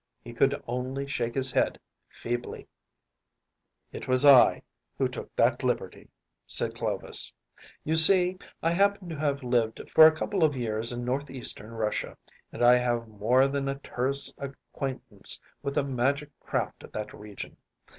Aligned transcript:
He 0.23 0.33
could 0.33 0.59
only 0.65 1.05
shake 1.05 1.35
his 1.35 1.51
head 1.51 1.79
feebly. 2.07 2.67
“It 3.91 4.07
was 4.07 4.25
I 4.25 4.63
who 4.97 5.07
took 5.07 5.35
that 5.35 5.63
liberty,‚ÄĚ 5.63 6.09
said 6.47 6.73
Clovis; 6.73 7.31
“you 7.83 7.93
see, 7.93 8.39
I 8.63 8.71
happen 8.71 9.09
to 9.09 9.19
have 9.19 9.43
lived 9.43 9.87
for 9.91 10.07
a 10.07 10.11
couple 10.11 10.43
of 10.43 10.55
years 10.55 10.91
in 10.91 11.05
North 11.05 11.29
Eastern 11.29 11.69
Russia, 11.69 12.17
and 12.51 12.65
I 12.65 12.79
have 12.79 13.07
more 13.07 13.47
than 13.47 13.69
a 13.69 13.75
tourist’s 13.77 14.33
acquaintance 14.39 15.39
with 15.61 15.75
the 15.75 15.83
magic 15.83 16.31
craft 16.39 16.81
of 16.83 16.93
that 16.93 17.13
region. 17.13 17.57